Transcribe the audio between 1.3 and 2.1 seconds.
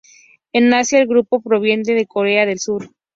proveniente de